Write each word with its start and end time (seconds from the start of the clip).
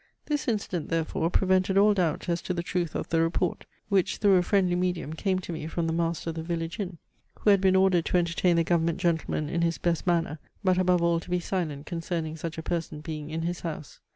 This 0.25 0.47
incident 0.47 0.89
therefore 0.89 1.29
prevented 1.29 1.77
all 1.77 1.93
doubt 1.93 2.27
as 2.27 2.41
to 2.41 2.55
the 2.55 2.63
truth 2.63 2.95
of 2.95 3.09
the 3.09 3.21
report, 3.21 3.65
which 3.87 4.17
through 4.17 4.37
a 4.37 4.41
friendly 4.41 4.75
medium 4.75 5.13
came 5.13 5.37
to 5.37 5.53
me 5.53 5.67
from 5.67 5.85
the 5.85 5.93
master 5.93 6.31
of 6.31 6.35
the 6.37 6.41
village 6.41 6.79
inn, 6.79 6.97
who 7.41 7.51
had 7.51 7.61
been 7.61 7.75
ordered 7.75 8.05
to 8.05 8.17
entertain 8.17 8.55
the 8.55 8.63
Government 8.63 8.97
gentleman 8.97 9.47
in 9.47 9.61
his 9.61 9.77
best 9.77 10.07
manner, 10.07 10.39
but 10.63 10.79
above 10.79 11.03
all 11.03 11.19
to 11.19 11.29
be 11.29 11.39
silent 11.39 11.85
concerning 11.85 12.35
such 12.35 12.57
a 12.57 12.63
person 12.63 13.01
being 13.01 13.29
in 13.29 13.43
his 13.43 13.59
house. 13.59 13.99